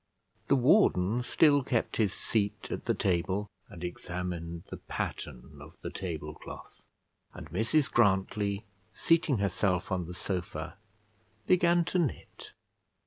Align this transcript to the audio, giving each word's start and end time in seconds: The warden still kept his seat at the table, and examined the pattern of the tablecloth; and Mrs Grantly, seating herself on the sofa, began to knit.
The 0.47 0.55
warden 0.55 1.21
still 1.21 1.61
kept 1.61 1.97
his 1.97 2.11
seat 2.11 2.69
at 2.71 2.85
the 2.85 2.95
table, 2.95 3.45
and 3.69 3.83
examined 3.83 4.63
the 4.71 4.77
pattern 4.77 5.59
of 5.61 5.79
the 5.81 5.91
tablecloth; 5.91 6.81
and 7.35 7.47
Mrs 7.51 7.87
Grantly, 7.91 8.65
seating 8.95 9.37
herself 9.37 9.91
on 9.91 10.07
the 10.07 10.15
sofa, 10.15 10.79
began 11.45 11.85
to 11.85 11.99
knit. 11.99 12.51